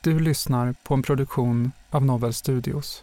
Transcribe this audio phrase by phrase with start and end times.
[0.00, 3.02] Du lyssnar på en produktion av Novel Studios.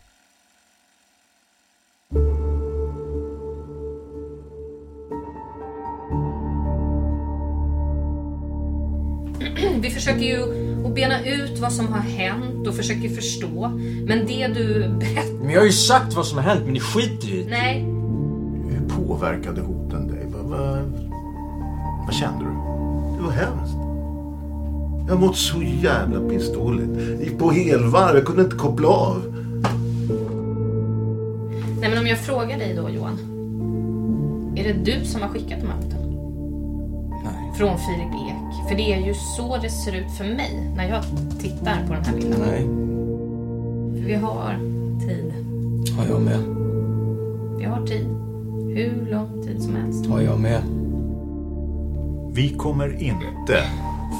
[9.79, 10.41] Vi försöker ju
[10.85, 13.67] att bena ut vad som har hänt och försöker förstå.
[14.07, 15.33] Men det du berättar...
[15.43, 17.49] Men jag har ju sagt vad som har hänt men ni skiter i det.
[17.49, 17.81] Nej.
[18.69, 20.25] Hur påverkade hoten dig?
[20.27, 20.79] Vad, vad,
[22.05, 22.51] vad kände du?
[23.17, 23.75] Det var hemskt.
[25.07, 27.21] Jag mått så jävla pissdåligt.
[27.21, 29.21] Gick på helvarv, jag kunde inte koppla av.
[31.79, 33.17] Nej men om jag frågar dig då Johan.
[34.55, 35.99] Är det du som har skickat de här hoten?
[37.23, 37.53] Nej.
[37.57, 38.69] Från Filip Ek.
[38.69, 41.03] För det är ju så det ser ut för mig när jag
[41.41, 42.39] tittar på den här bilden.
[42.39, 42.61] Nej.
[44.01, 44.59] För vi har
[45.07, 45.33] tid.
[45.97, 46.39] Har jag med.
[47.57, 48.07] Vi har tid.
[48.75, 50.05] Hur lång tid som helst.
[50.05, 50.61] Har jag med.
[52.33, 53.63] Vi kommer inte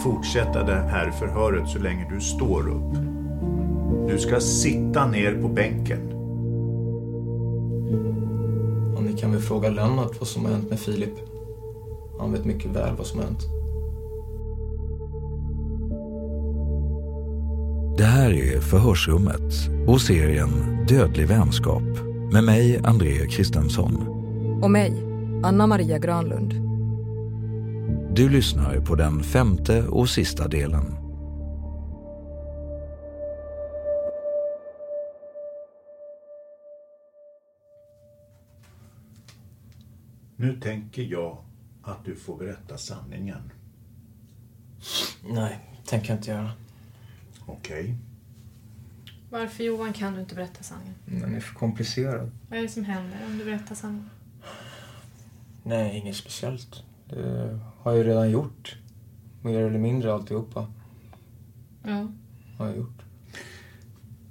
[0.04, 2.96] fortsätta det här förhöret så länge du står upp.
[4.08, 6.12] Du ska sitta ner på bänken.
[8.96, 11.14] Och ni kan väl fråga Lennart vad som har hänt med Filip.
[12.20, 13.46] Han vet mycket väl vad som har hänt.
[17.98, 19.54] Det här är Förhörsrummet
[19.88, 20.50] och serien
[20.88, 21.84] Dödlig vänskap
[22.34, 24.08] med mig, André Kristensson.
[24.62, 24.94] Och mig,
[25.44, 26.65] Anna Maria Granlund.
[28.16, 30.96] Du lyssnar på den femte och sista delen.
[40.36, 41.38] Nu tänker jag
[41.84, 43.52] att du får berätta sanningen.
[45.30, 46.52] Nej, tänker jag inte göra.
[47.46, 47.96] Okej?
[49.30, 50.96] Varför Johan kan du inte berätta sanningen?
[51.06, 52.32] Den är för komplicerad.
[52.50, 54.10] Vad är det som händer om du berättar sanningen?
[55.64, 56.84] Nej, inget speciellt.
[57.10, 58.76] Det har jag ju redan gjort.
[59.42, 60.68] Mer eller mindre alltihopa
[61.84, 62.08] Ja.
[62.58, 63.02] har jag gjort.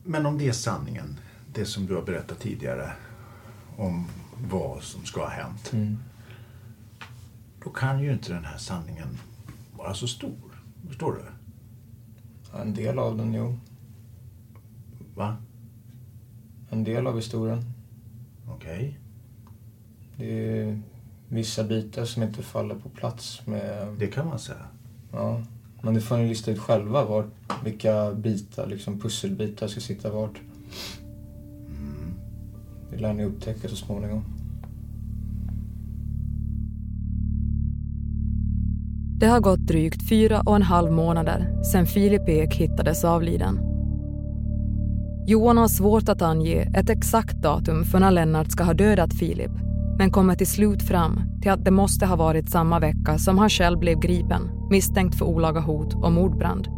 [0.04, 1.18] Men om det är sanningen,
[1.52, 2.92] det som du har berättat tidigare
[3.76, 4.06] om
[4.50, 5.72] vad som ska ha hänt.
[5.72, 5.98] Mm.
[7.64, 9.08] Då kan ju inte den här sanningen
[9.76, 10.60] vara så stor.
[10.88, 11.20] Förstår du?
[12.60, 13.58] En del av den, jo.
[15.14, 15.36] Va?
[16.70, 17.62] En del av historien.
[18.48, 18.98] Okej?
[20.16, 20.80] Det är
[21.34, 23.88] vissa bitar som inte faller på plats med...
[23.98, 24.58] Det kan man säga.
[25.12, 25.40] Ja.
[25.82, 27.24] Men det får ni lista ut själva var,
[27.64, 30.40] vilka bitar, liksom pusselbitar ska sitta vart.
[32.90, 34.24] Det lär ni upptäcka så småningom.
[39.20, 43.60] Det har gått drygt fyra och en halv månader sedan Filip Ek hittades avliden.
[45.26, 49.63] Johan har svårt att ange ett exakt datum för när Lennart ska ha dödat Filip
[49.98, 53.50] men kommer till slut fram till att det måste ha varit samma vecka som han
[53.50, 56.68] själv blev gripen misstänkt för olaga hot och mordbrand.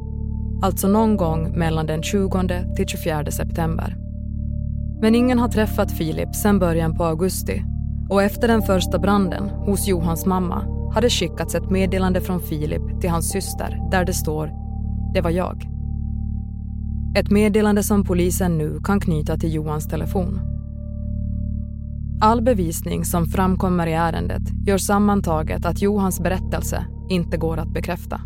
[0.62, 3.96] Alltså någon gång mellan den 20 till 24 september.
[5.00, 7.62] Men ingen har träffat Filip sedan början på augusti
[8.10, 13.10] och efter den första branden hos Johans mamma hade skickats ett meddelande från Filip till
[13.10, 14.50] hans syster där det står
[15.14, 15.68] “Det var jag”.
[17.16, 20.40] Ett meddelande som polisen nu kan knyta till Johans telefon.
[22.20, 28.20] All bevisning som framkommer i ärendet gör sammantaget att Johans berättelse inte går att bekräfta.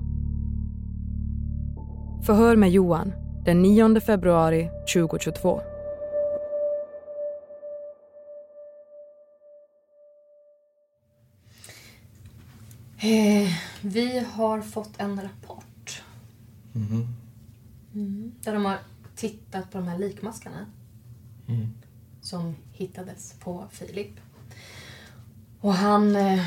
[2.26, 3.12] Förhör med Johan
[3.44, 5.60] den 9 februari 2022.
[12.98, 13.48] Eh,
[13.80, 16.02] vi har fått en rapport.
[16.74, 18.32] Mm.
[18.44, 18.78] Där de har
[19.16, 20.66] tittat på de här likmaskarna.
[21.48, 21.68] Mm.
[22.22, 24.20] Som hittades på Filip.
[25.60, 26.16] Och han...
[26.16, 26.44] Eh,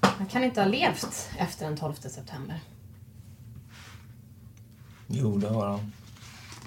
[0.00, 2.60] han kan inte ha levt efter den 12 september.
[5.06, 5.92] Jo, det har han.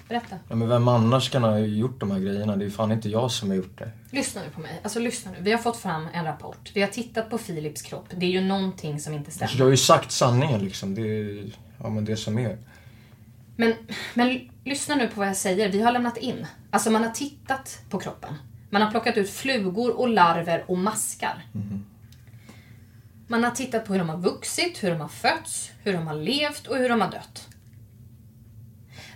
[0.08, 0.36] Berätta.
[0.48, 2.56] Ja, men vem annars kan ha gjort de här grejerna?
[2.56, 3.90] Det är fan inte jag som har gjort det.
[4.10, 4.80] Lyssna nu på mig.
[4.82, 5.38] Alltså lyssna nu.
[5.40, 6.70] Vi har fått fram en rapport.
[6.74, 8.06] Vi har tittat på Filips kropp.
[8.16, 9.44] Det är ju någonting som inte stämmer.
[9.44, 10.94] Alltså, jag har ju sagt sanningen liksom.
[10.94, 12.58] Det är ja, men det som är.
[13.56, 13.74] Men,
[14.14, 15.68] men lyssna nu på vad jag säger.
[15.68, 16.46] Vi har lämnat in.
[16.70, 18.34] Alltså man har tittat på kroppen.
[18.70, 21.46] Man har plockat ut flugor och larver och maskar.
[23.28, 26.14] Man har tittat på hur de har vuxit, hur de har fötts, hur de har
[26.14, 27.48] levt och hur de har dött.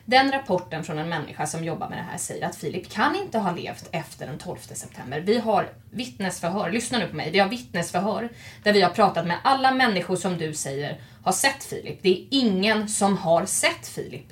[0.05, 3.39] Den rapporten från en människa som jobbar med det här säger att Filip kan inte
[3.39, 5.21] ha levt efter den 12 september.
[5.21, 8.29] Vi har vittnesförhör, lyssna nu på mig, vi har vittnesförhör
[8.63, 11.99] där vi har pratat med alla människor som du säger har sett Filip.
[12.03, 14.27] Det är ingen som har sett Filip.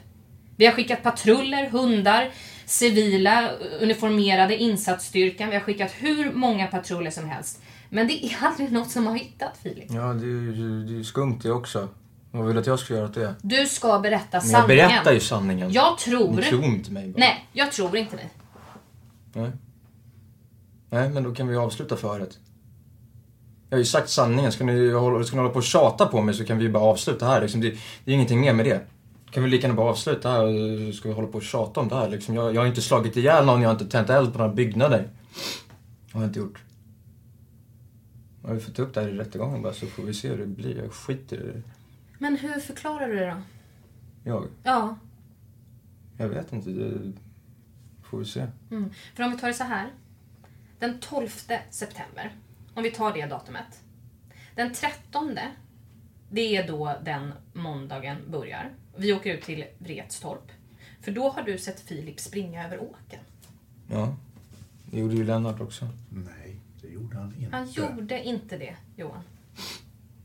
[0.57, 2.31] Vi har skickat patruller, hundar,
[2.73, 5.49] civila, uniformerade insatsstyrkan.
[5.49, 7.63] Vi har skickat hur många patruller som helst.
[7.89, 9.85] Men det är aldrig något som har hittat Filip.
[9.91, 11.89] Ja, det är ju det är skumt det också.
[12.31, 13.35] Vad vill du att jag ska göra åt det?
[13.43, 14.79] Du ska berätta Men sanningen.
[14.79, 15.73] jag berättar ju sanningen.
[15.73, 16.37] Jag tror...
[16.37, 17.19] Ni tror inte mig bara.
[17.21, 18.31] Nej, jag tror inte dig.
[19.33, 19.51] Nej.
[20.91, 22.39] Nej, men då kan vi avsluta förhöret.
[23.69, 24.53] Jag har ju sagt sanningen.
[24.53, 26.71] Ska ni hålla, ska ni hålla på och tjata på mig så kan vi ju
[26.71, 27.41] bara avsluta här.
[27.41, 27.71] Liksom, det,
[28.05, 28.81] det är ingenting mer med det.
[29.33, 31.95] Kan vi lika gärna bara avsluta här ska vi hålla på och tjata om det
[31.95, 32.35] här liksom.
[32.35, 35.09] Jag, jag har inte slagit ihjäl någon, jag har inte tänt eld på några byggnader.
[36.13, 36.63] har jag inte gjort.
[38.43, 40.47] Jag har fått upp det här i rättegången bara så får vi se hur det
[40.47, 40.79] blir.
[40.79, 41.63] Jag skiter i det.
[42.19, 43.43] Men hur förklarar du det då?
[44.25, 44.47] Jag?
[44.63, 44.97] Ja.
[46.17, 46.71] Jag vet inte.
[46.71, 47.13] Det
[48.03, 48.47] får vi se.
[48.71, 48.91] Mm.
[49.15, 49.91] För om vi tar det så här.
[50.79, 51.29] Den 12
[51.71, 52.37] september,
[52.75, 53.83] om vi tar det datumet.
[54.55, 55.39] Den 13,
[56.31, 58.71] det är då den måndagen börjar.
[58.97, 60.53] Vi åker ut till Vretstorp.
[61.01, 63.21] För då har du sett Filip springa över åken.
[63.91, 64.17] Ja.
[64.91, 65.89] Det gjorde ju Lennart också.
[66.11, 67.57] Nej, det gjorde han inte.
[67.57, 69.23] Han gjorde inte det, Johan.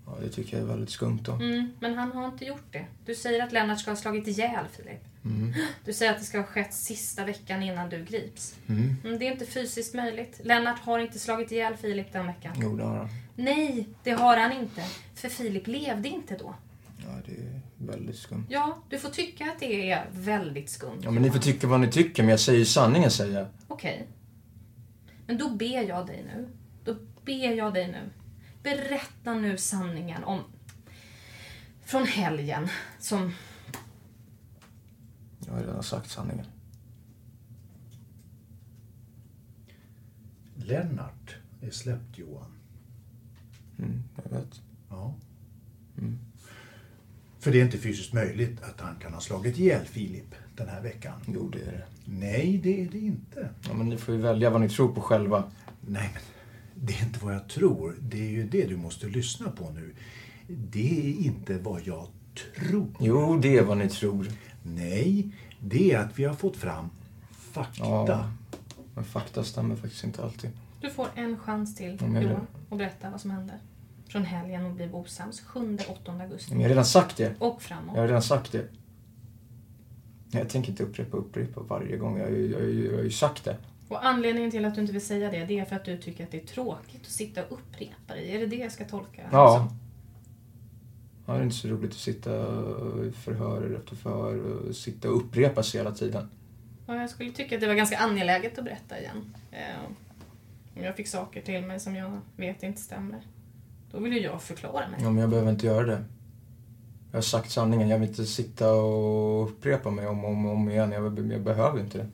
[0.05, 1.31] Ja, det tycker jag är väldigt skumt då.
[1.31, 2.85] Mm, men han har inte gjort det.
[3.05, 5.03] Du säger att Lennart ska ha slagit ihjäl Filip.
[5.85, 8.55] Du säger att det ska ha skett sista veckan innan du grips.
[8.67, 8.95] Mm.
[9.03, 10.41] Mm, det är inte fysiskt möjligt.
[10.43, 12.55] Lennart har inte slagit ihjäl Filip den veckan.
[12.61, 13.09] Jo, det har han.
[13.35, 14.83] Nej, det har han inte.
[15.15, 16.55] För Filip levde inte då.
[17.05, 18.45] Ja, det väldigt skumt.
[18.50, 21.00] Ja, du får tycka att det är väldigt skumt.
[21.04, 23.48] Ja, men ni får tycka vad ni tycker, men jag säger ju sanningen, säger jag.
[23.68, 24.07] Okej.
[25.25, 26.50] Men då ber jag dig nu.
[26.84, 26.95] Då
[27.25, 28.10] ber jag dig nu.
[28.63, 30.44] Berätta nu sanningen om...
[31.86, 32.68] Från helgen
[33.00, 33.34] som...
[35.45, 36.45] Jag har redan sagt sanningen.
[40.56, 42.51] Lennart är släppt, Johan.
[43.80, 44.62] Mm, jag vet.
[47.47, 50.81] För det är inte fysiskt möjligt att han kan ha slagit ihjäl Filip den här
[50.81, 51.13] veckan.
[51.27, 51.83] Jo, det är det.
[52.05, 53.49] Nej, det är det inte.
[53.67, 55.44] Ja, men ni får ju välja vad ni tror på själva.
[55.81, 56.21] Nej, men
[56.85, 57.95] det är inte vad jag tror.
[58.01, 59.94] Det är ju det du måste lyssna på nu.
[60.47, 62.07] Det är inte vad jag
[62.55, 62.88] tror.
[63.00, 64.27] Jo, det är vad ni tror.
[64.63, 66.89] Nej, det är att vi har fått fram
[67.31, 67.83] fakta.
[67.83, 68.31] Ja.
[68.95, 70.50] Men fakta stämmer faktiskt inte alltid.
[70.81, 73.53] Du får en chans till, Johan, att berätta vad som hände.
[74.17, 76.51] Från helgen och bli osams 7-8 augusti.
[76.51, 77.33] Men jag har redan sagt det.
[77.39, 77.95] Och framåt.
[77.95, 78.67] Jag har redan sagt det.
[80.31, 82.17] Jag tänker inte upprepa upprepa varje gång.
[82.19, 83.57] Jag, jag, ju- jag har ju sagt det.
[83.89, 86.24] Och anledningen till att du inte vill säga det, det är för att du tycker
[86.24, 88.31] att det är tråkigt att sitta och upprepa dig.
[88.36, 89.21] Är det det jag ska tolka?
[89.31, 89.71] Ja.
[91.25, 92.31] Ja, det är inte så roligt att sitta
[93.07, 96.29] i förhör efter förhör och sitta och upprepa sig hela tiden.
[96.86, 99.36] Och jag skulle tycka att det var ganska angeläget att berätta igen.
[99.51, 103.19] Eh, jag fick saker till mig som jag vet inte stämmer.
[103.91, 105.00] Då vill ju jag förklara mig.
[105.01, 106.03] Ja, men jag behöver inte göra det.
[107.12, 107.89] Jag har sagt sanningen.
[107.89, 110.91] Jag vill inte sitta och upprepa mig om och om, om igen.
[110.91, 112.08] Jag, jag behöver inte det.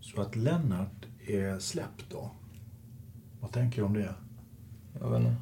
[0.00, 2.30] Så att Lennart är släppt då?
[3.40, 4.14] Vad tänker du om det?
[5.00, 5.36] Jag vet inte.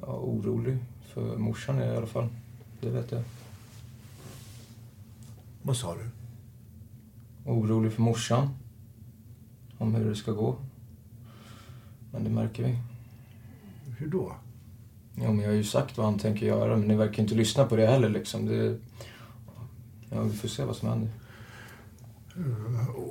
[0.00, 2.28] Jag är orolig för morsan i alla fall.
[2.80, 3.22] Det vet jag.
[5.62, 6.10] Vad sa du?
[7.50, 8.48] Orolig för morsan.
[9.78, 10.56] Om hur det ska gå.
[12.16, 12.78] Men det märker vi.
[13.98, 14.32] Hur då?
[15.14, 17.64] Ja, men jag har ju sagt vad han tänker göra, men ni verkar inte lyssna
[17.64, 18.46] på det heller liksom.
[18.46, 18.78] Det...
[20.10, 21.10] Ja, vi får se vad som händer.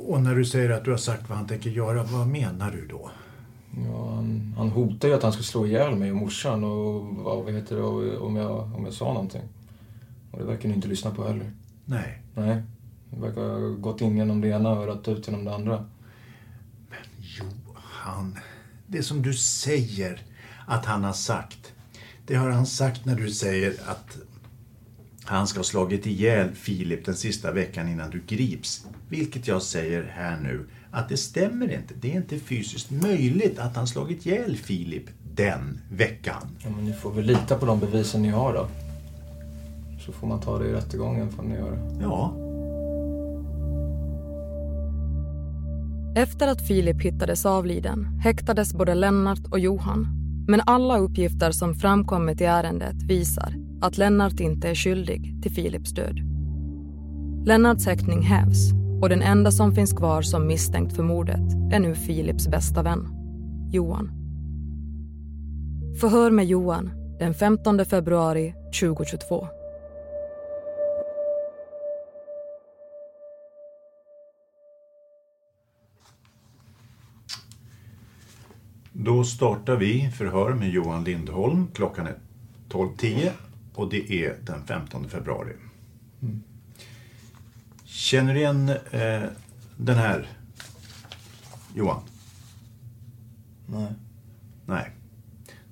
[0.07, 2.87] Och när du säger att du har sagt vad han tänker göra, vad menar du
[2.87, 3.11] då?
[3.85, 7.53] Ja, han, han hotade ju att han skulle slå ihjäl mig och morsan och vad
[7.53, 9.41] heter det, om, jag, om jag sa någonting.
[10.31, 11.51] Och det verkar ni inte lyssna på heller.
[11.85, 12.21] Nej.
[12.33, 12.63] Nej.
[13.09, 15.85] Det verkar ha gått in genom det ena örat ut genom det andra.
[16.89, 18.37] Men Johan,
[18.95, 20.21] det som du säger
[20.67, 21.73] att han har sagt.
[22.25, 24.17] Det har han sagt när du säger att
[25.23, 28.85] han ska ha slagit ihjäl Filip den sista veckan innan du grips.
[29.09, 31.93] Vilket jag säger här nu att det stämmer inte.
[32.01, 36.47] Det är inte fysiskt möjligt att han slagit ihjäl Filip den veckan.
[36.63, 38.67] Ja, men ni får väl lita på de bevisen ni har då.
[40.05, 41.99] Så får man ta det i rättegången får ni göra.
[42.01, 42.44] Ja.
[46.17, 50.07] Efter att Filip hittades avliden häktades både Lennart och Johan.
[50.47, 55.91] Men alla uppgifter som framkommit i ärendet visar att Lennart inte är skyldig till Filips
[55.91, 56.19] död.
[57.45, 61.95] Lennarts häktning hävs och den enda som finns kvar som misstänkt för mordet är nu
[61.95, 63.07] Filips bästa vän,
[63.71, 64.11] Johan.
[65.99, 69.47] Förhör med Johan den 15 februari 2022.
[78.97, 81.67] Då startar vi förhör med Johan Lindholm.
[81.73, 82.15] Klockan är
[82.69, 83.31] 12.10
[83.73, 85.53] och det är den 15 februari.
[86.21, 86.43] Mm.
[87.83, 89.23] Känner du igen eh,
[89.77, 90.29] den här
[91.73, 92.01] Johan?
[93.67, 93.91] Nej.
[94.65, 94.91] Nej.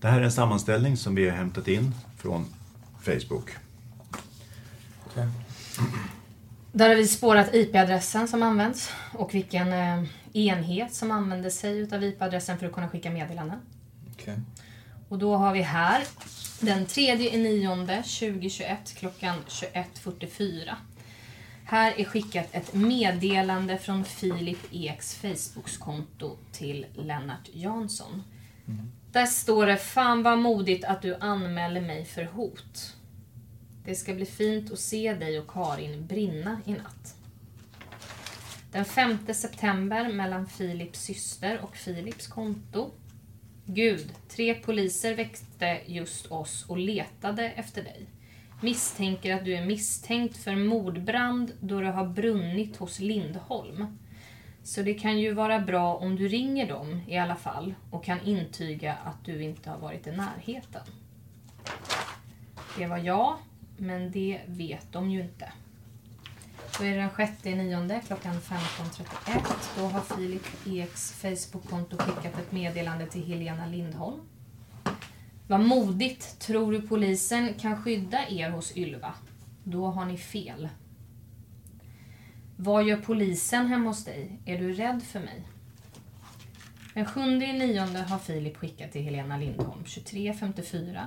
[0.02, 2.46] Det här är en sammanställning som vi har hämtat in från
[3.02, 3.52] Facebook.
[5.06, 5.28] Okay.
[6.76, 10.04] Där har vi spårat IP-adressen som används och vilken eh,
[10.34, 13.60] enhet som använder sig av IP-adressen för att kunna skicka meddelanden.
[14.14, 14.36] Okay.
[15.10, 16.04] Och då har vi här
[16.60, 20.74] den 3 9 2021 klockan 21.44.
[21.66, 28.24] Här är skickat ett meddelande från Filip Eks Facebookskonto till Lennart Jansson.
[28.68, 28.92] Mm.
[29.12, 32.96] Där står det Fan vad modigt att du anmäler mig för hot.
[33.86, 37.16] Det ska bli fint att se dig och Karin brinna i natt.
[38.72, 42.92] Den 5 september mellan Filips syster och Filips konto.
[43.66, 48.06] Gud, tre poliser väckte just oss och letade efter dig.
[48.62, 54.00] Misstänker att du är misstänkt för mordbrand då du har brunnit hos Lindholm.
[54.64, 58.22] Så det kan ju vara bra om du ringer dem i alla fall och kan
[58.22, 60.82] intyga att du inte har varit i närheten.
[62.78, 63.38] Det var jag,
[63.84, 65.52] men det vet de ju inte.
[66.78, 69.42] Då är det den 6 nionde klockan 15.31.
[69.78, 74.20] Då har Filip Eks Facebook-konto skickat ett meddelande till Helena Lindholm.
[75.48, 76.40] Vad modigt.
[76.40, 79.14] Tror du polisen kan skydda er hos Ylva?
[79.64, 80.70] Då har ni fel.
[82.58, 84.40] Vad gör polisen hemma hos dig?
[84.46, 85.44] Är du rädd för mig?
[86.94, 91.06] Den 7 nionde har Filip skickat till Helena Lindholm 23.54.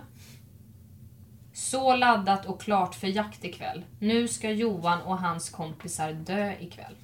[1.56, 3.84] Så laddat och klart för jakt ikväll.
[3.98, 6.94] Nu ska Johan och hans kompisar dö ikväll.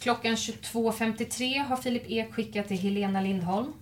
[0.00, 3.72] Klockan 22.53 har Filip Ek skickat till Helena Lindholm.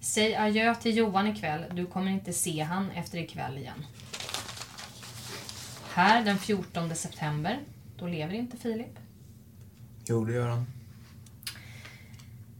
[0.00, 1.64] Säg adjö till Johan ikväll.
[1.72, 3.86] Du kommer inte se han efter ikväll igen.
[5.94, 7.60] Här den 14 september.
[7.98, 8.98] Då lever inte Filip.
[10.08, 10.66] Jo, det gör han.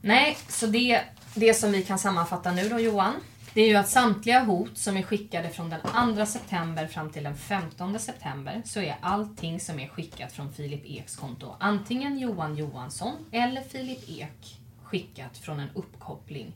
[0.00, 3.14] Nej, så det, det som vi kan sammanfatta nu då Johan.
[3.54, 7.24] Det är ju att samtliga hot som är skickade från den 2 september fram till
[7.24, 12.56] den 15 september så är allting som är skickat från Filip Eks konto antingen Johan
[12.56, 16.52] Johansson eller Filip Ek skickat från en uppkoppling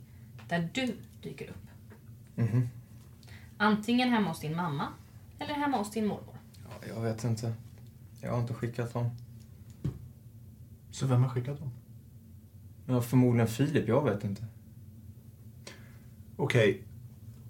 [0.49, 1.66] där du dyker upp.
[2.37, 2.68] Mm -hmm.
[3.56, 4.88] Antingen hemma hos din mamma
[5.38, 6.38] eller hemma hos din mormor.
[6.64, 7.54] Ja, jag vet inte.
[8.21, 9.11] Jag har inte skickat dem.
[10.90, 11.71] Så vem har skickat dem?
[12.87, 13.88] Ja, förmodligen Filip.
[13.88, 14.45] Jag vet inte.
[16.37, 16.83] Okej,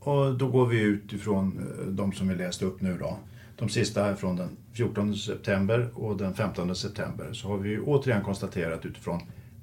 [0.01, 3.19] och då går vi ut ifrån eh, de som vi läste upp nu då.
[3.57, 7.33] De sista är från den 14 september och den 15 september.
[7.33, 9.21] Så har vi återigen konstaterat utifrån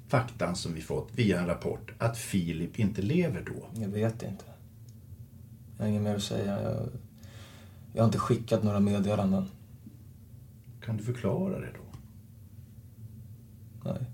[0.08, 3.80] faktan som vi fått via en rapport att Filip inte lever då.
[3.82, 4.44] Jag vet inte.
[5.76, 6.62] Jag har inget mer att säga.
[6.62, 6.88] Jag,
[7.92, 9.44] jag har inte skickat några meddelanden.
[10.84, 11.98] Kan du förklara det då?
[13.90, 14.13] Nej.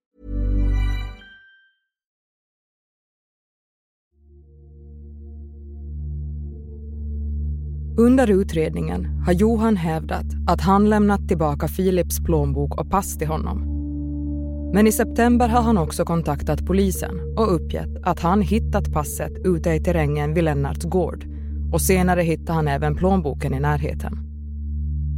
[7.97, 13.71] Under utredningen har Johan hävdat att han lämnat tillbaka Philips plånbok och pass till honom.
[14.73, 19.69] Men i september har han också kontaktat polisen och uppgett att han hittat passet ute
[19.69, 21.25] i terrängen vid Lennarts gård
[21.73, 24.17] och senare hittade han även plånboken i närheten.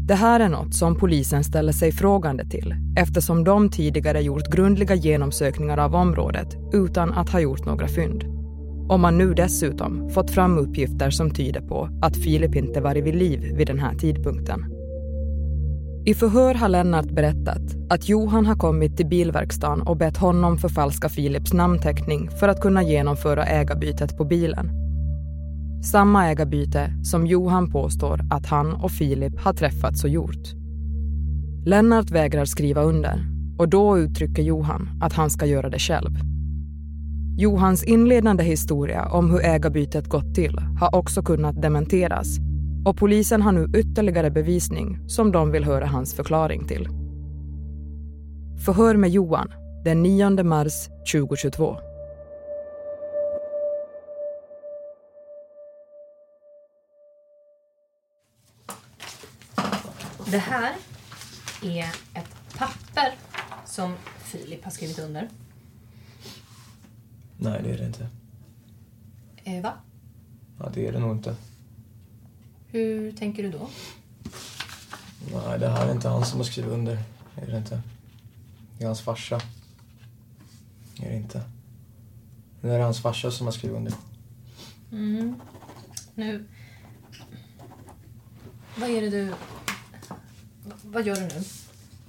[0.08, 4.96] Det här är något som polisen ställer sig frågande till eftersom de tidigare gjort grundliga
[4.96, 8.33] genomsökningar av området utan att ha gjort några fynd.
[8.90, 13.16] Om man nu dessutom fått fram uppgifter som tyder på att Filip inte varit vid
[13.16, 14.66] liv vid den här tidpunkten.
[16.06, 21.10] I förhör har Lennart berättat att Johan har kommit till bilverkstaden och bett honom förfalska
[21.10, 24.72] Filips namnteckning för att kunna genomföra ägarbytet på bilen.
[25.84, 30.54] Samma ägarbyte som Johan påstår att han och Filip har träffats och gjort.
[31.66, 33.26] Lennart vägrar skriva under
[33.58, 36.33] och då uttrycker Johan att han ska göra det själv.
[37.38, 42.28] Johans inledande historia om hur ägarbytet gått till har också kunnat dementeras
[42.86, 46.88] och polisen har nu ytterligare bevisning som de vill höra hans förklaring till.
[48.66, 49.54] Förhör med Johan
[49.86, 51.78] den 9 mars 2022.
[60.26, 60.72] Det här
[61.64, 63.12] är ett papper
[63.66, 63.94] som
[64.24, 65.30] Filip har skrivit under.
[67.44, 68.08] Nej, det är det inte.
[69.44, 69.74] Eh, va?
[70.60, 71.36] Ja, det är det nog inte.
[72.68, 73.70] Hur tänker du då?
[75.34, 77.00] Nej, det här är inte han som har skrivit under.
[77.36, 77.82] Det är det inte.
[78.78, 79.42] Det är hans farsa.
[80.98, 81.44] Det är det inte.
[82.62, 83.94] Det är hans farsa som har skrivit under.
[84.92, 85.36] Mm.
[86.16, 86.46] Nu...
[88.80, 89.30] Vad är det du...
[89.30, 89.36] Va-
[90.84, 91.44] Vad gör du nu?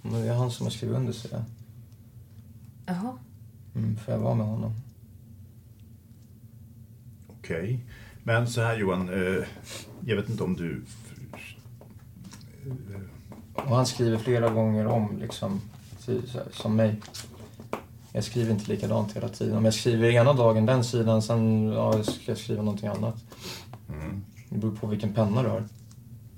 [0.03, 1.45] Men det är han som har skrivit under, säger jag.
[2.87, 3.19] Jaha.
[3.75, 4.73] Mm, för jag var med honom.
[7.45, 7.79] Okej.
[8.23, 9.45] Men så här Johan, eh,
[10.07, 10.83] jag vet inte om du...
[13.55, 15.61] Och han skriver flera gånger om, liksom,
[16.51, 17.01] som mig.
[18.13, 19.57] Jag skriver inte likadant hela tiden.
[19.57, 23.25] Om jag skriver ena dagen den sidan, sen ja, ska jag skriva någonting annat.
[24.49, 25.65] Det beror på vilken penna du har.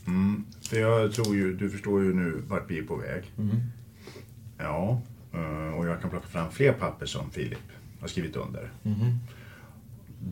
[0.07, 3.25] Mm, för jag tror ju, du förstår ju nu vart vi är på väg.
[3.38, 3.57] Mm.
[4.59, 5.01] Ja,
[5.33, 7.59] eh, och jag kan plocka fram fler papper som Filip
[8.01, 8.71] har skrivit under.
[8.83, 9.19] Mhm.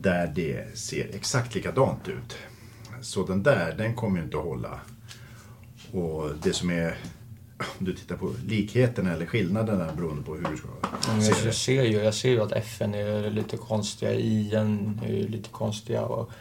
[0.01, 2.37] Där det ser exakt likadant ut.
[3.01, 4.79] Så den där, den kommer ju inte att hålla.
[5.91, 6.97] Och det som är
[7.79, 10.67] Om du tittar på likheterna eller skillnaderna beroende på hur du ska
[11.07, 11.45] Men se jag, det.
[11.45, 16.05] jag, ser ju, jag ser ju att FN är lite konstiga, I är lite konstiga
[16.05, 16.31] och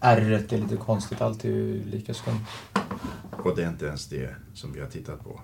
[0.00, 1.20] R är lite konstigt.
[1.20, 2.40] Allt är ju lika skumt.
[3.30, 5.40] Och det är inte ens det som vi har tittat på.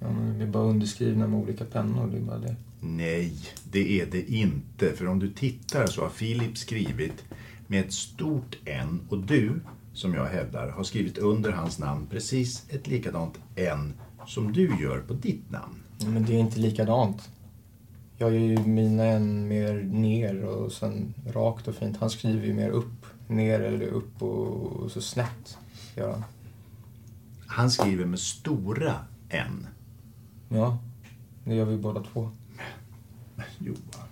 [0.00, 2.06] Ja, men vi är bara underskrivna med olika pennor.
[2.06, 2.56] Det är bara det.
[2.84, 3.32] Nej,
[3.70, 4.92] det är det inte.
[4.92, 7.24] För om du tittar så har Filip skrivit
[7.66, 9.60] med ett stort N och du,
[9.92, 13.92] som jag hävdar, har skrivit under hans namn precis ett likadant N
[14.26, 15.82] som du gör på ditt namn.
[16.06, 17.30] Men det är inte likadant.
[18.18, 21.96] Jag gör ju mina en mer ner och sen rakt och fint.
[21.96, 25.58] Han skriver ju mer upp, ner eller upp och, och så snett.
[25.96, 26.22] gör han.
[27.46, 28.94] Han skriver med stora
[29.28, 29.66] N.
[30.48, 30.78] Ja,
[31.44, 32.30] det gör vi båda två.
[33.58, 34.08] Johan.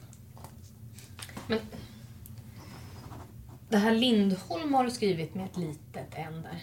[3.69, 6.63] Det här Lindholm har du skrivit med ett litet N där.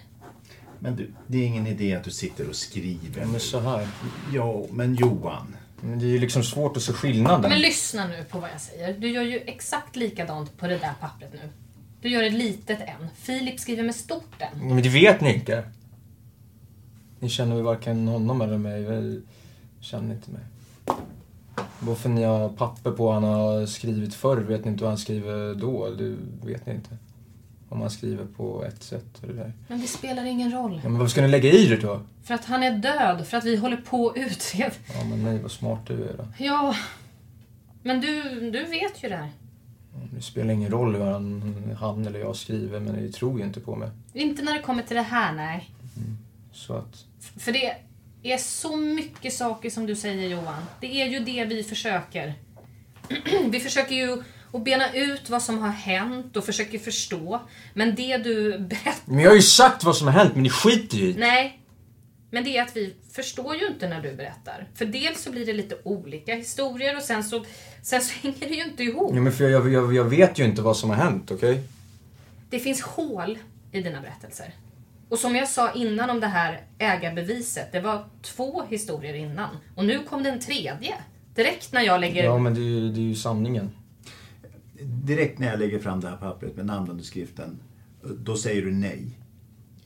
[0.80, 3.22] Men du, det är ingen idé att du sitter och skriver.
[3.22, 3.88] Ja, men så här.
[4.34, 5.56] Ja, men Johan.
[5.82, 7.50] Men det är ju liksom svårt att se skillnaden.
[7.50, 8.98] Men lyssna nu på vad jag säger.
[8.98, 11.50] Du gör ju exakt likadant på det där pappret nu.
[12.02, 13.08] Du gör ett litet N.
[13.16, 14.50] Filip skriver med stort N.
[14.62, 15.64] Men det vet ni inte.
[17.20, 18.84] Ni känner väl varken honom eller mig.
[18.84, 19.22] Väl
[19.80, 20.42] känner inte mig.
[21.80, 24.98] Varför ni har papper på vad han har skrivit förr vet ni inte vad han
[24.98, 25.90] skriver då.
[25.90, 26.16] Det
[26.48, 26.98] vet ni inte.
[27.70, 29.54] Om han skriver på ett sätt eller där.
[29.68, 30.80] Men det spelar ingen roll.
[30.84, 32.02] Ja, men varför ska ni lägga i det då?
[32.24, 34.74] För att han är död, för att vi håller på och utreder.
[34.94, 36.28] Ja, men nej, vad smart du är då.
[36.38, 36.76] Ja,
[37.84, 39.30] men du, du vet ju det här.
[40.16, 43.60] Det spelar ingen roll hur han, han eller jag skriver, men ni tror ju inte
[43.60, 43.90] på mig.
[44.14, 45.70] Inte när det kommer till det här, nej.
[46.52, 47.06] Så att...
[47.38, 47.76] För det
[48.34, 50.66] är så mycket saker som du säger Johan.
[50.82, 52.34] Det är ju det vi försöker.
[53.50, 57.42] vi försöker ju att bena ut vad som har hänt och försöker förstå.
[57.74, 58.94] Men det du berättar...
[59.06, 61.60] Men jag har ju sagt vad som har hänt, men ni skiter ju Nej.
[62.32, 64.68] Men det är att vi förstår ju inte när du berättar.
[64.76, 67.46] För dels så blir det lite olika historier och sen så,
[67.84, 69.12] sen så hänger det ju inte ihop.
[69.16, 71.64] Ja, men för jag, jag, jag vet ju inte vad som har hänt, okej?
[72.50, 73.38] Det finns hål
[73.72, 74.54] i dina berättelser.
[75.10, 79.50] Och som jag sa innan om det här ägarbeviset, det var två historier innan.
[79.76, 80.96] Och nu kom den tredje.
[81.36, 82.24] Direkt när jag lägger...
[82.24, 83.70] Ja, men det är, ju, det är ju sanningen.
[84.82, 87.60] Direkt när jag lägger fram det här pappret med namnunderskriften,
[88.20, 89.20] då säger du nej.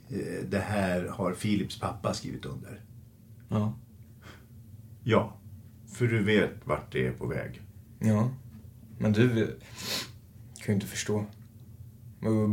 [0.09, 2.81] Eh, Det här har Philips pappa skrivit under.
[3.49, 3.73] Ja.
[5.03, 5.33] Ja,
[5.93, 7.61] för du vet vart det är på väg.
[7.99, 8.29] Ja.
[8.97, 9.45] Men du
[10.57, 11.25] kan ju inte förstå.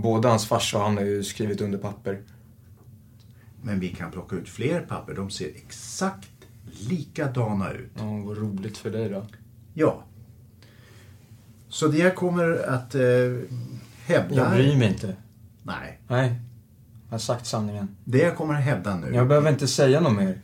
[0.03, 2.23] Både hans farsa och han har ju skrivit under papper.
[3.63, 5.15] Men vi kan plocka ut fler papper.
[5.15, 6.29] De ser exakt
[6.89, 7.91] likadana ut.
[7.95, 9.27] Ja, vad roligt för dig då.
[9.75, 10.05] Ja.
[11.69, 13.01] Så det jag kommer att eh,
[14.07, 14.35] hävda...
[14.35, 15.17] Jag bryr mig inte.
[15.63, 15.99] Nej.
[16.09, 16.35] Nej.
[17.05, 17.97] Jag har sagt sanningen.
[18.05, 19.15] Det jag kommer att hävda nu...
[19.15, 20.41] Jag behöver inte säga något mer.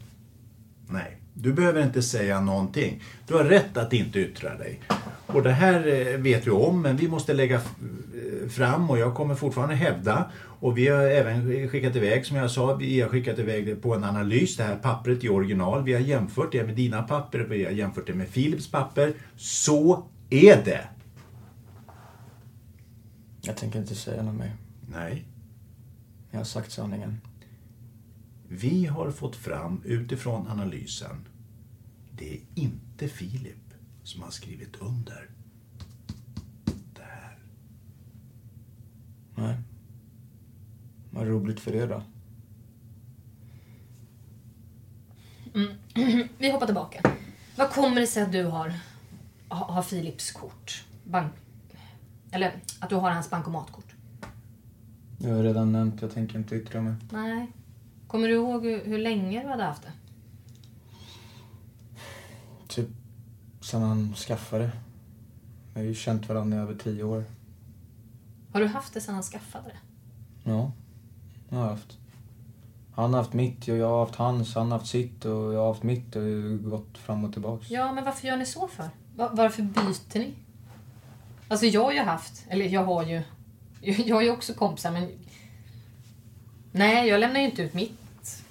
[0.89, 3.03] Nej, du behöver inte säga någonting.
[3.27, 4.81] Du har rätt att inte yttra dig.
[5.27, 9.15] Och det här eh, vet vi om, men vi måste lägga eh, fram och jag
[9.15, 10.31] kommer fortfarande hävda.
[10.61, 13.95] Och vi har även skickat iväg, som jag sa, vi har skickat iväg det på
[13.95, 15.85] en analys, det här pappret i original.
[15.85, 19.13] Vi har jämfört det med dina papper, vi har jämfört det med Philips papper.
[19.37, 20.89] Så är det!
[23.41, 24.53] Jag tänker inte säga något mer.
[24.89, 25.25] Nej.
[26.31, 27.21] Jag har sagt sanningen.
[28.49, 31.29] Vi har fått fram utifrån analysen,
[32.11, 33.64] det är inte Filip
[34.05, 35.31] som har skrivit under.
[39.37, 39.57] Nej.
[41.11, 42.03] Vad roligt för det då.
[45.55, 46.29] Mm.
[46.39, 47.01] Vi hoppar tillbaka.
[47.57, 48.73] Vad kommer det sig att du har,
[49.49, 50.85] ha- har Philips kort?
[51.05, 51.33] Bank...
[52.31, 53.95] Eller att du har hans bankomatkort?
[55.19, 56.95] Jag har redan nämnt, jag tänker inte yttra mig.
[57.13, 57.53] Nej.
[58.07, 59.93] Kommer du ihåg hur, hur länge du hade haft det?
[62.69, 62.89] Typ
[63.65, 64.71] sen han skaffade.
[65.75, 67.25] Vi har ju känt varandra i över tio år.
[68.53, 69.77] Har du haft det sedan han skaffade det?
[70.51, 70.73] Ja,
[71.49, 71.99] det har jag haft.
[72.95, 74.55] Han har haft mitt och jag har haft hans.
[74.55, 76.23] Han har haft sitt och jag har haft mitt och
[76.71, 77.71] gått fram och tillbaks.
[77.71, 78.89] Ja, men varför gör ni så för?
[79.17, 80.35] Va- varför byter ni?
[81.49, 83.23] Alltså jag har ju haft, eller jag har ju,
[83.81, 85.09] jag har ju också kompisar men...
[86.73, 88.45] Nej, jag lämnar ju inte ut mitt.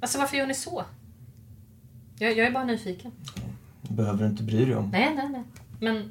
[0.00, 0.84] Alltså varför gör ni så?
[2.18, 3.12] Jag, jag är bara nyfiken.
[3.96, 4.90] Behöver du inte bry dig om.
[4.90, 5.42] Nej, nej, nej.
[5.80, 6.10] Men,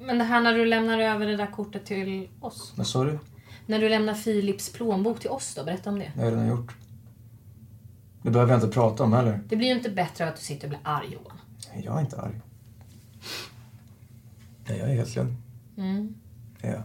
[0.00, 2.72] men det här när du lämnar över det där kortet till oss.
[2.76, 3.18] Vad sa du?
[3.66, 6.12] När du lämnar Philips plånbok till oss då, berätta om det.
[6.14, 6.76] Det har jag redan gjort.
[8.22, 9.40] Det behöver jag inte prata om heller.
[9.48, 11.36] Det blir ju inte bättre av att du sitter och blir arg Johan.
[11.74, 12.40] Nej, Jag är inte arg.
[14.68, 15.36] Nej, jag är helt lugn.
[15.76, 16.14] Mm.
[16.60, 16.82] Det är jag.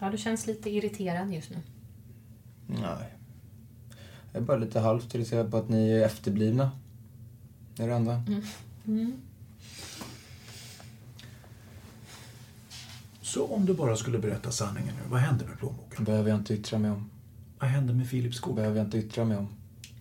[0.00, 1.56] Ja, du känns lite irriterad just nu.
[2.66, 3.14] Nej.
[4.32, 6.70] Jag är bara lite halvt irriterad på att ni är efterblivna.
[7.76, 8.14] Det är det enda.
[8.14, 8.42] Mm.
[8.86, 9.12] Mm.
[13.30, 16.04] Så om du bara skulle berätta sanningen nu, vad händer med plånboken?
[16.04, 17.10] behöver jag inte yttra mig om.
[17.58, 18.56] Vad händer med Philips kort?
[18.56, 19.48] behöver jag inte yttra mig om.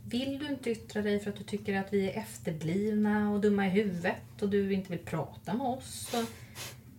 [0.05, 3.67] Vill du inte yttra dig för att du tycker att vi är efterblivna och dumma
[3.67, 6.13] i huvudet och du inte vill prata med oss?
[6.13, 6.29] Och...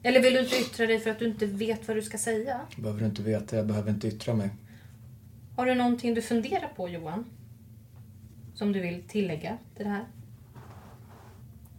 [0.03, 2.61] Eller vill du inte yttra dig för att du inte vet vad du ska säga?
[2.77, 3.57] behöver du inte veta.
[3.57, 4.51] Jag behöver inte yttra mig.
[5.57, 7.25] Har du någonting du funderar på, Johan?
[8.55, 10.05] Som du vill tillägga till det här?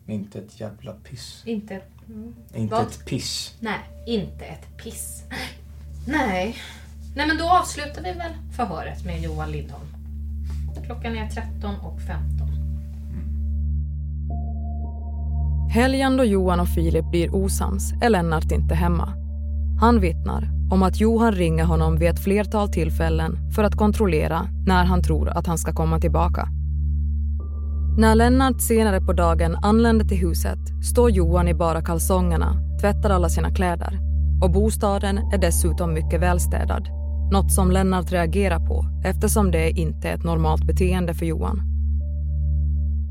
[0.07, 1.43] Inte ett jävla piss.
[1.45, 2.00] Inte ett...
[2.11, 2.33] Mm.
[2.55, 2.87] Inte Vad?
[2.87, 3.55] ett piss.
[3.59, 5.23] Nej, inte ett piss.
[6.07, 6.55] Nej.
[7.15, 9.85] Nej, men då avslutar vi väl förhöret med Johan Lindholm.
[10.85, 12.47] Klockan är 13 och 15.
[15.71, 19.13] Helgen då Johan och Filip blir osams är Lennart inte hemma.
[19.79, 24.85] Han vittnar om att Johan ringer honom vid ett flertal tillfällen för att kontrollera när
[24.85, 26.47] han tror att han ska komma tillbaka.
[27.97, 33.29] När Lennart senare på dagen anländer till huset står Johan i bara kalsongerna, tvättar alla
[33.29, 33.99] sina kläder
[34.41, 36.87] och bostaden är dessutom mycket välstädad.
[37.31, 41.61] Något som Lennart reagerar på eftersom det inte är ett normalt beteende för Johan.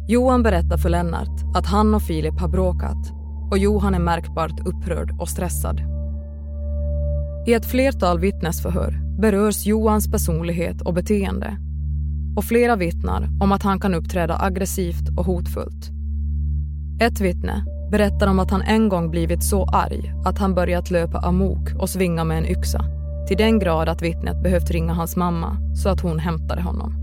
[0.09, 3.13] Johan berättar för Lennart att han och Filip har bråkat
[3.51, 5.81] och Johan är märkbart upprörd och stressad.
[7.47, 11.57] I ett flertal vittnesförhör berörs Johans personlighet och beteende
[12.37, 15.91] och flera vittnar om att han kan uppträda aggressivt och hotfullt.
[17.01, 21.19] Ett vittne berättar om att han en gång blivit så arg att han börjat löpa
[21.19, 22.85] amok och svinga med en yxa
[23.29, 26.95] till den grad att vittnet behövt ringa hans mamma så att hon hämtade honom.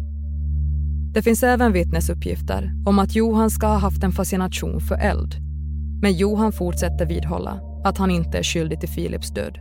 [1.13, 5.35] Det finns även vittnesuppgifter om att Johan ska ha haft en fascination för eld.
[6.01, 9.57] Men Johan fortsätter vidhålla att han inte är skyldig till Philips död.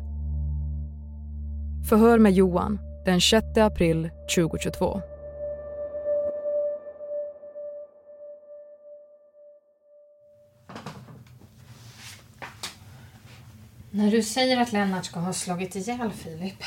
[1.89, 5.01] Förhör med Johan den 6 april 2022.
[13.97, 16.63] När du säger att Lennart ska ha slagit ihjäl Filip,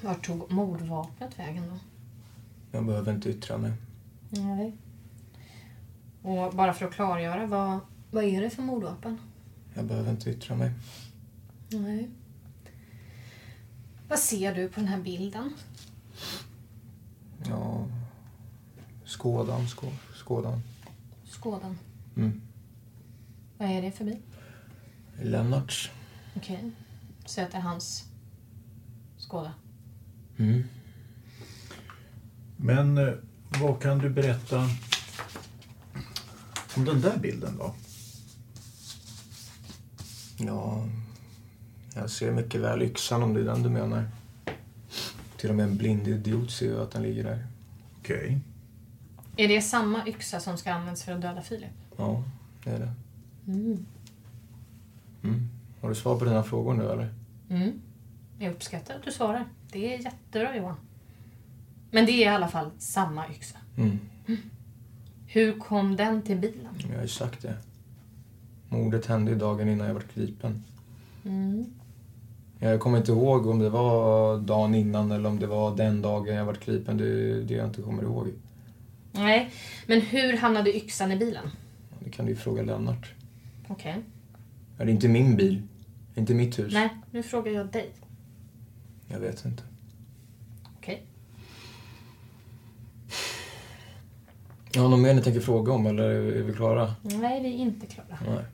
[0.00, 1.78] vart tog mordvapnet vägen då?
[2.70, 3.72] Jag behöver inte yttra mig.
[4.30, 4.76] Nej.
[6.22, 7.78] Och bara för att klargöra, vad,
[8.10, 9.18] vad är det för mordvapen?
[9.74, 10.72] Jag behöver inte yttra mig.
[11.68, 12.10] Nej.
[14.08, 15.54] Vad ser du på den här bilden?
[17.48, 17.86] Ja...
[19.04, 20.62] Skådan, skå, skådan.
[21.24, 21.78] Skådan.
[22.16, 22.40] Mm.
[23.58, 24.22] Vad är det för bil?
[25.22, 25.90] Lennarts.
[26.36, 26.70] Okej.
[27.24, 28.04] Så att det är hans
[29.18, 29.54] Skåda.
[30.36, 30.64] Mm.
[32.56, 33.14] Men eh,
[33.60, 34.68] vad kan du berätta
[36.76, 37.74] om den där bilden då?
[40.38, 40.88] Ja...
[41.94, 44.08] Jag ser mycket väl yxan om det är den du menar.
[45.36, 47.46] Till och med en blind idiot ser ju att den ligger där.
[48.00, 48.40] Okej.
[49.36, 51.70] Är det samma yxa som ska användas för att döda Filip?
[51.96, 52.24] Ja,
[52.64, 52.92] det är det.
[53.46, 53.86] Mm.
[55.22, 55.48] Mm.
[55.82, 57.08] Har du svar på dina frågor nu eller?
[57.50, 57.72] Mm.
[58.38, 59.44] Jag uppskattar att du svarar.
[59.72, 60.76] Det är jättebra Johan.
[61.90, 63.58] Men det är i alla fall samma yxa.
[63.76, 63.98] Mm.
[65.26, 66.74] Hur kom den till bilen?
[66.88, 67.54] Jag har ju sagt det.
[68.68, 70.64] Mordet hände ju dagen innan jag var gripen.
[71.24, 71.64] Mm.
[72.58, 76.34] Jag kommer inte ihåg om det var dagen innan eller om det var den dagen
[76.34, 76.96] jag var gripen.
[76.96, 78.28] Det är det jag inte kommer ihåg.
[79.12, 79.50] Nej,
[79.86, 81.44] men hur hamnade yxan i bilen?
[82.00, 83.12] Det kan du ju fråga Lennart.
[83.68, 83.96] Okej.
[84.78, 85.62] Ja, det är inte min bil.
[86.14, 86.72] Inte mitt hus.
[86.74, 87.92] Nej, nu frågar jag dig.
[89.08, 89.62] Jag vet inte.
[90.76, 91.06] Okej.
[94.76, 96.94] Har något mer ni tänker fråga om eller är vi klara?
[97.02, 98.18] Nej, vi är inte klara.
[98.26, 98.44] Nej,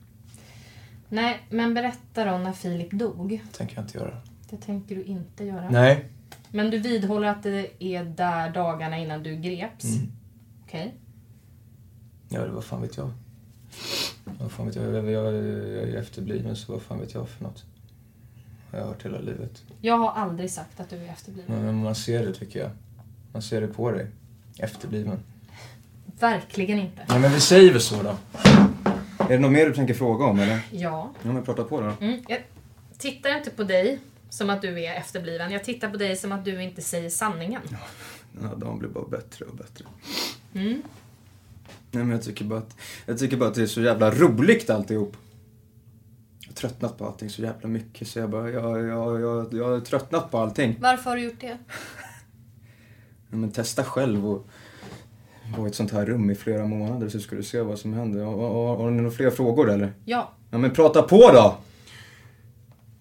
[1.09, 3.29] Nej, men berätta då när Filip dog.
[3.31, 4.21] det tänker jag inte göra.
[4.51, 5.71] Det tänker du inte göra.
[5.71, 6.05] Nej.
[6.51, 9.85] Men du vidhåller att det är där dagarna innan du greps?
[9.85, 10.09] Mm.
[10.65, 10.95] Okej.
[12.29, 13.11] Ja, det vad fan vet jag.
[14.41, 14.85] Vad fan vet jag?
[14.85, 17.65] Jag, jag, jag är efterbliven så vad fan vet jag för något?
[18.71, 19.63] Jag har hört hela livet.
[19.81, 21.65] Jag har aldrig sagt att du är efterbliven.
[21.65, 22.71] Men, man ser det tycker jag.
[23.33, 24.07] Man ser det på dig.
[24.59, 25.19] Efterbliven.
[26.21, 27.03] Verkligen inte.
[27.09, 28.17] Nej men vi säger väl så då.
[29.19, 30.61] Är det något mer du tänker fråga om eller?
[30.71, 31.13] Ja.
[31.23, 31.93] Ja men prata på då.
[32.01, 32.25] Mm.
[32.29, 32.43] Jag
[32.99, 33.99] tittar inte på dig
[34.31, 35.53] som att du är efterbliven.
[35.53, 37.63] Jag tittar på dig som att du inte säger sanningen.
[38.33, 39.85] Den här dagen blir bara bättre och bättre.
[40.55, 40.83] Mm.
[41.91, 44.71] Nej men jag tycker bara att, jag tycker bara att det är så jävla roligt
[44.71, 45.17] alltihop.
[46.41, 49.69] Jag har tröttnat på allting så jävla mycket så jag bara, jag, jag, jag, jag
[49.69, 50.77] har tröttnat på allting.
[50.81, 51.59] Varför har du gjort det?
[53.31, 54.49] Ja, men testa själv och
[55.57, 57.93] vara i ett sånt här rum i flera månader så ska du se vad som
[57.93, 58.25] händer.
[58.25, 59.93] Har, har, har ni några fler frågor eller?
[60.05, 60.33] Ja.
[60.51, 61.59] Ja men prata på då!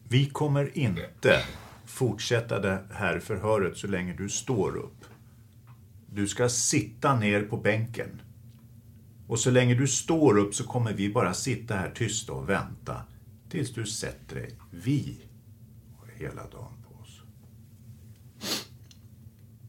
[0.10, 1.40] Vi kommer inte
[1.86, 5.06] fortsätta det här förhöret så länge du står upp.
[6.06, 8.22] Du ska sitta ner på bänken.
[9.28, 13.02] Och så länge du står upp så kommer vi bara sitta här tysta och vänta.
[13.50, 14.52] Tills du sätter dig.
[14.72, 15.18] Vi
[15.98, 17.22] har hela dagen på oss.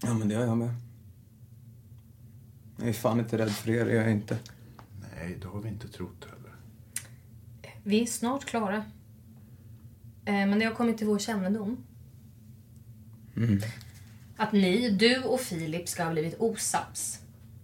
[0.03, 0.75] Ja, men det har jag med.
[2.79, 4.38] Jag är fan inte rädd för er, det är jag inte.
[5.16, 6.53] Nej, det har vi inte trott heller.
[7.83, 8.77] Vi är snart klara.
[10.25, 11.77] Eh, Men det har kommit till vår kännedom
[13.37, 13.61] Mm.
[14.37, 17.18] att ni, du och Filip, ska ha blivit osams.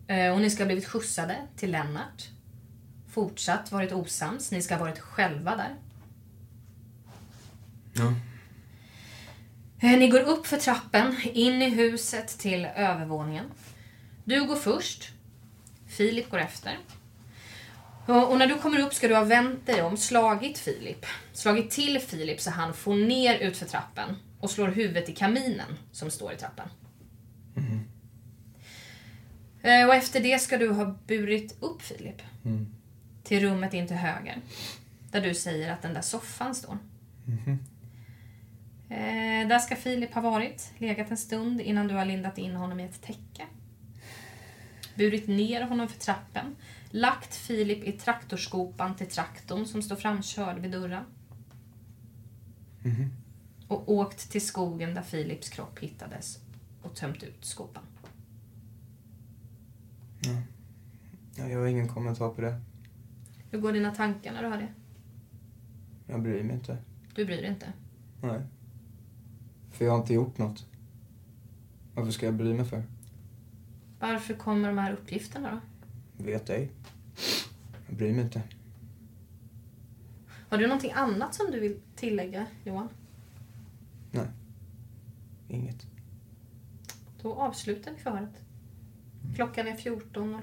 [0.06, 2.28] Eh, Och ni ska ha blivit skjutsade till Lennart.
[3.10, 4.50] Fortsatt varit osams.
[4.50, 5.74] Ni ska ha varit själva där.
[7.92, 8.12] Ja.
[9.88, 13.44] Eh, Ni går upp för trappen, in i huset till övervåningen.
[14.24, 15.10] Du går först.
[15.86, 16.78] Filip går efter.
[18.06, 21.06] Och när du kommer upp ska du ha vänt dig om, slagit Filip.
[21.32, 25.76] Slagit till Filip så han får ner ut för trappen och slår huvudet i kaminen
[25.92, 26.68] som står i trappen.
[27.56, 27.62] Eh,
[29.64, 32.66] Och efter det ska du ha burit upp Filip Mm.
[33.22, 34.38] till rummet in till höger.
[35.10, 36.78] Där du säger att den där soffan står.
[38.88, 42.80] Eh, där ska Filip ha varit, legat en stund innan du har lindat in honom
[42.80, 43.46] i ett täcke.
[44.94, 46.56] Burit ner honom för trappen,
[46.90, 51.04] lagt Filip i traktorskopan till traktorn som står framkörd vid dörren.
[53.68, 56.38] Och åkt till skogen där Filips kropp hittades
[56.82, 57.82] och tömt ut skopan.
[61.36, 62.60] Ja, jag har ingen kommentar på det.
[63.50, 64.68] Hur går dina tankar när du hör det?
[66.06, 66.78] Jag bryr mig inte.
[67.14, 67.72] Du bryr dig inte?
[68.22, 68.40] Nej.
[69.70, 70.66] För jag har inte gjort något.
[71.94, 72.82] Varför ska jag bry mig för?
[73.98, 75.60] Varför kommer de här uppgifterna då?
[76.24, 76.70] Vet ej.
[77.86, 78.42] Jag bryr mig inte.
[80.48, 82.88] Har du någonting annat som du vill tillägga, Johan?
[84.10, 84.26] Nej.
[85.48, 85.86] Inget.
[87.22, 88.43] Då avslutar vi förhöret.
[89.36, 90.40] Klockan är 14.07.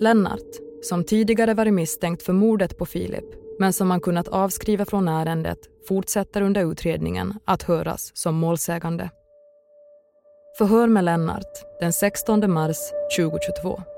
[0.00, 0.40] Lennart,
[0.82, 3.24] som tidigare varit misstänkt för mordet på Filip
[3.58, 9.10] men som man kunnat avskriva från ärendet fortsätter under utredningen att höras som målsägande.
[10.58, 12.76] Förhör med Lennart den 16 mars
[13.18, 13.93] 2022.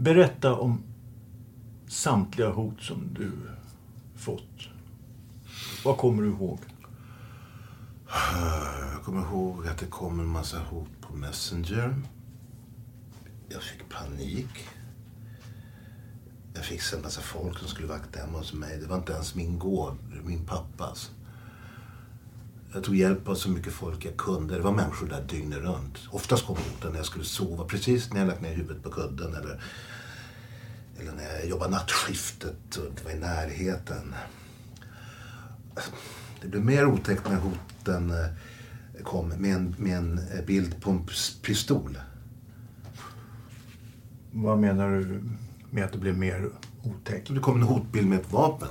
[0.00, 0.82] Berätta om
[1.88, 3.32] samtliga hot som du
[4.16, 4.68] fått.
[5.84, 6.58] Vad kommer du ihåg?
[8.92, 11.94] Jag kommer ihåg att det kom en massa hot på Messenger.
[13.48, 14.68] Jag fick panik.
[16.54, 18.78] Jag fick en massa folk som skulle vakta hemma hos mig.
[18.78, 21.10] Det var inte ens min gård, min pappas.
[22.72, 24.54] Jag tog hjälp av så mycket folk jag kunde.
[24.54, 25.98] Det var människor där dygnet runt.
[26.10, 29.34] Oftast kom hoten när jag skulle sova, precis när jag lagt ner huvudet på kudden.
[29.34, 29.62] Eller,
[31.00, 34.14] eller när jag jobbade nattskiftet och det var i närheten.
[36.42, 40.90] Det blev mer otäckt när hoten eh, kom med en, med en eh, bild på
[40.90, 41.98] en pis- pistol.
[44.32, 45.22] Vad menar du
[45.70, 46.50] med att det blev mer
[46.82, 47.34] otäckt?
[47.34, 48.68] Det kom en hotbild med ett vapen.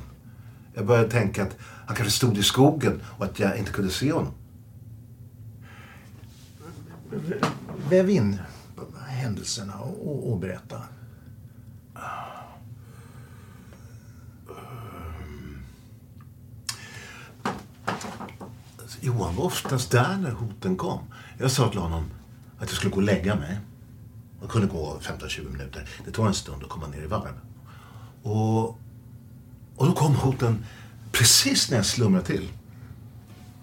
[0.79, 4.11] Jag började tänka att han kanske stod i skogen och att jag inte kunde se
[4.11, 4.33] honom.
[7.89, 8.39] Väv in
[9.07, 10.81] händelserna och, och berätta.
[19.01, 20.99] Johan var oftast där när hoten kom.
[21.37, 22.03] Jag sa till honom
[22.57, 23.59] att jag skulle gå och lägga mig.
[24.41, 25.89] Jag kunde gå 15-20 minuter.
[26.05, 27.39] Det tog en stund att komma ner i varv.
[28.23, 28.79] Och,
[29.79, 30.65] och då kom hoten
[31.11, 32.49] precis när jag slumrade till.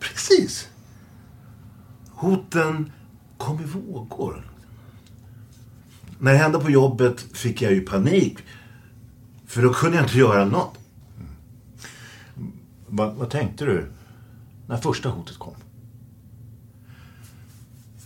[0.00, 0.68] Precis!
[2.10, 2.92] Hoten
[3.38, 4.50] kom i vågor.
[6.18, 8.38] När det hände på jobbet fick jag ju panik.
[9.46, 10.78] För då kunde jag inte göra något.
[12.86, 13.92] Vad, vad tänkte du
[14.66, 15.54] när första hotet kom?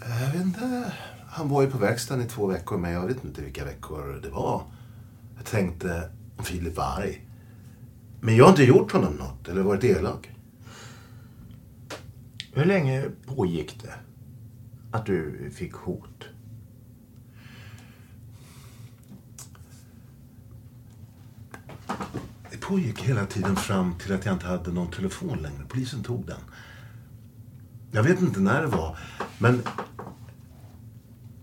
[0.01, 0.92] Jag vet inte.
[1.29, 4.31] Han var ju på verkstaden i två veckor, men jag vet inte vilka veckor det
[4.31, 4.62] var.
[5.37, 7.30] Jag tänkte om Filip var arg.
[8.20, 10.30] Men jag har inte gjort honom något eller varit elak.
[12.52, 13.94] Hur länge pågick det
[14.90, 16.25] att du fick hot?
[22.50, 25.64] Det pågick hela tiden fram till att jag inte hade någon telefon längre.
[25.68, 26.40] Polisen tog den.
[27.90, 28.98] Jag vet inte när det var,
[29.38, 29.62] men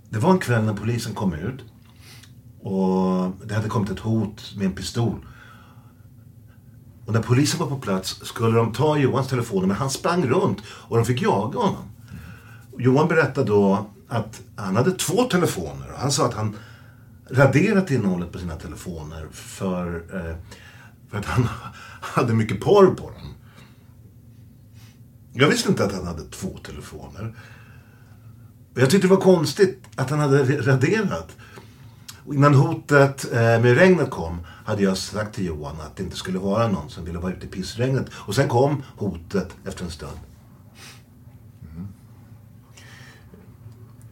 [0.09, 1.63] det var en kväll när polisen kom ut.
[2.61, 5.25] Och det hade kommit ett hot med en pistol.
[7.07, 10.57] Och när polisen var på plats skulle de ta Johans telefon, men han sprang runt
[10.67, 11.83] och de fick jaga honom.
[12.77, 15.91] Johan berättade då att han hade två telefoner.
[15.97, 16.55] Han sa att han
[17.29, 20.35] raderat innehållet på sina telefoner för eh,
[21.09, 21.47] För att han
[22.01, 23.33] hade mycket porr på dem.
[25.33, 27.35] Jag visste inte att han hade två telefoner.
[28.73, 31.35] Jag tyckte det var konstigt att han hade raderat.
[32.25, 36.15] Och innan hotet eh, med regnet kom hade jag sagt till Johan att det inte
[36.15, 38.09] skulle vara någon som ville vara ute i pissregnet.
[38.13, 40.19] Och sen kom hotet efter en stund.
[41.75, 41.87] Mm.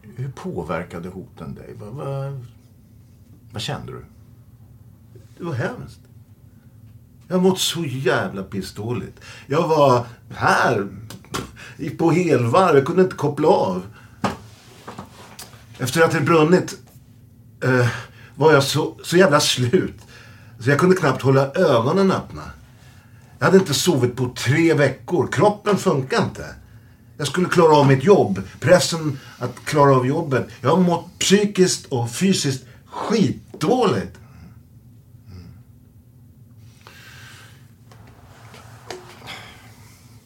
[0.02, 1.74] Hur påverkade hoten dig?
[1.80, 2.46] Vad, vad,
[3.52, 4.04] vad kände du?
[5.38, 6.00] Det var hemskt.
[7.28, 9.20] Jag mått så jävla pissdåligt.
[9.46, 10.88] Jag var här,
[11.76, 13.86] gick på helvarv, jag kunde inte koppla av.
[15.78, 16.78] Efter att det brunnit
[17.64, 17.88] eh,
[18.34, 20.05] var jag så, så jävla slut.
[20.58, 22.42] Så jag kunde knappt hålla ögonen öppna.
[23.38, 25.28] Jag hade inte sovit på tre veckor.
[25.32, 26.54] Kroppen funkar inte.
[27.16, 28.42] Jag skulle klara av mitt jobb.
[28.60, 30.48] Pressen att klara av jobbet.
[30.60, 34.18] Jag har mått psykiskt och fysiskt skitdåligt.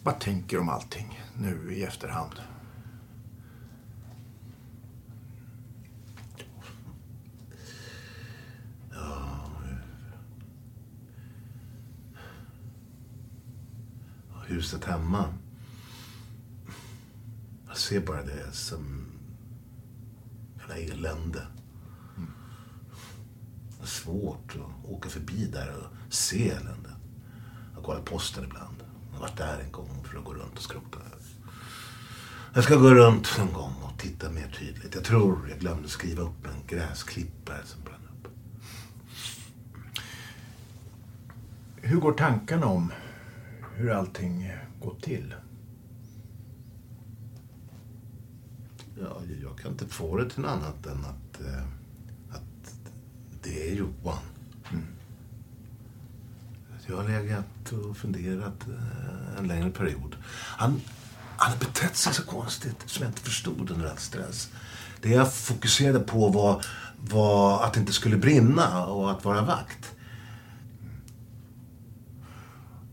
[0.02, 2.49] Vad tänker du om allting nu i efterhand?
[14.50, 15.34] Huset hemma.
[17.68, 19.06] Jag ser bara det som
[20.58, 21.46] jävla elände.
[23.78, 26.90] Det är svårt att åka förbi där och se elände.
[27.74, 28.76] Jag kollar posten ibland.
[29.10, 30.98] Jag har varit där en gång för att gå runt och skrota.
[32.54, 34.94] Jag ska gå runt någon gång och titta mer tydligt.
[34.94, 38.28] Jag tror jag glömde skriva upp en gräsklippare som brann upp.
[41.76, 42.92] Hur går tankarna om
[43.80, 45.34] hur allting gått till?
[49.00, 51.62] Ja, jag kan inte få det till något annat än att, eh,
[52.30, 52.74] att
[53.42, 54.18] det är Johan.
[54.72, 54.86] Mm.
[56.86, 60.16] Jag har legat och funderat eh, en längre period.
[60.32, 60.80] Han,
[61.36, 64.48] han har betett sig så konstigt som jag inte förstod under all stress.
[65.00, 66.64] Det jag fokuserade på var,
[67.00, 69.94] var att det inte skulle brinna och att vara vakt.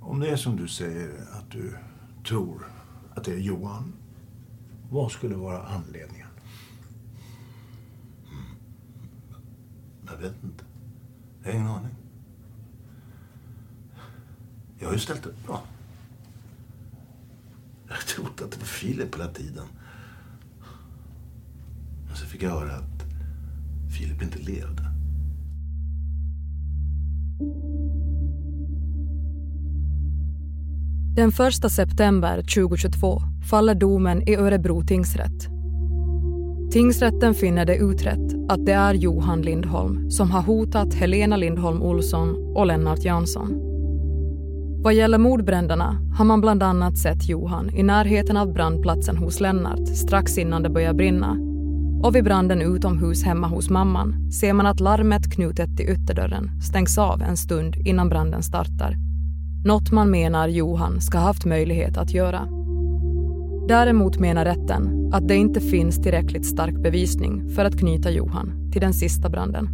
[0.08, 1.78] Om det är som du säger, att du
[2.28, 2.68] tror
[3.16, 3.94] att det är Johan,
[4.90, 6.28] vad skulle vara anledningen?
[8.32, 8.46] Mm.
[10.06, 10.66] Jag vet inte.
[11.44, 11.96] Jag har ingen aning.
[14.80, 15.64] Jag har ju ställt upp bra.
[17.88, 19.68] Jag har trott att det var Filip hela tiden.
[22.08, 23.04] Men så fick jag höra att
[23.98, 24.84] Filip inte levde.
[31.18, 35.48] Den 1 september 2022 faller domen i Örebro tingsrätt.
[36.72, 42.54] Tingsrätten finner det utrett att det är Johan Lindholm som har hotat Helena Lindholm Olsson
[42.56, 43.54] och Lennart Jansson.
[44.84, 49.88] Vad gäller mordbränderna har man bland annat sett Johan i närheten av brandplatsen hos Lennart
[49.88, 51.38] strax innan det börjar brinna.
[52.04, 56.98] Och vid branden utomhus hemma hos mamman ser man att larmet knutet till ytterdörren stängs
[56.98, 59.07] av en stund innan branden startar
[59.68, 62.48] något man menar Johan ska haft möjlighet att göra.
[63.68, 68.82] Däremot menar rätten att det inte finns tillräckligt stark bevisning för att knyta Johan till
[68.82, 69.70] den sista branden.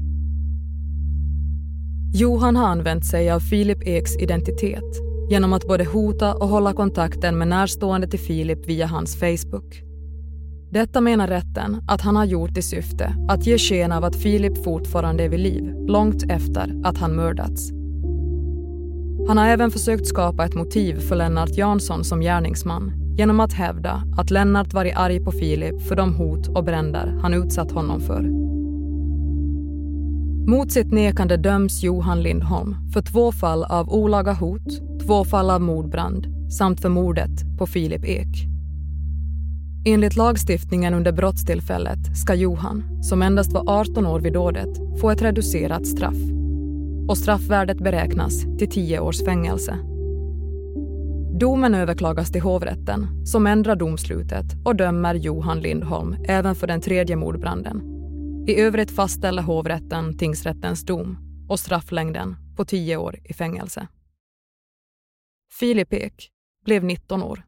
[2.13, 7.37] Johan har använt sig av Filip Eks identitet genom att både hota och hålla kontakten
[7.37, 9.81] med närstående till Filip via hans Facebook.
[10.71, 14.63] Detta menar rätten att han har gjort i syfte att ge sken av att Filip
[14.63, 17.82] fortfarande är vid liv långt efter att han mördats
[19.27, 24.03] han har även försökt skapa ett motiv för Lennart Jansson som gärningsman genom att hävda
[24.17, 28.21] att Lennart varit arg på Filip för de hot och bränder han utsatt honom för.
[30.51, 35.61] Mot sitt nekande döms Johan Lindholm för två fall av olaga hot, två fall av
[35.61, 38.47] mordbrand samt för mordet på Filip Ek.
[39.85, 45.21] Enligt lagstiftningen under brottstillfället ska Johan, som endast var 18 år vid dådet, få ett
[45.21, 46.42] reducerat straff
[47.07, 49.77] och straffvärdet beräknas till tio års fängelse.
[51.39, 57.15] Domen överklagas till hovrätten som ändrar domslutet och dömer Johan Lindholm även för den tredje
[57.15, 57.81] mordbranden.
[58.47, 61.17] I övrigt fastställer hovrätten tingsrättens dom
[61.49, 63.87] och strafflängden på tio år i fängelse.
[65.59, 66.29] Filip Ek
[66.65, 67.43] blev 19 år.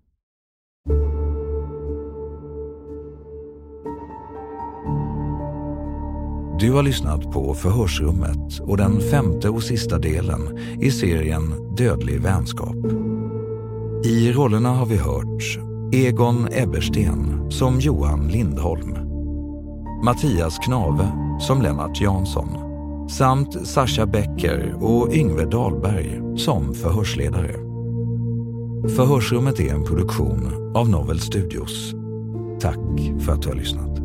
[6.59, 12.75] Du har lyssnat på Förhörsrummet och den femte och sista delen i serien Dödlig vänskap.
[14.05, 15.59] I rollerna har vi hört
[15.93, 18.95] Egon Ebbersten som Johan Lindholm,
[20.03, 22.49] Mattias Knave som Lennart Jansson,
[23.09, 27.53] samt Sascha Becker och Yngve Dahlberg som förhörsledare.
[28.95, 31.93] Förhörsrummet är en produktion av Novel Studios.
[32.59, 32.79] Tack
[33.19, 34.04] för att du har lyssnat.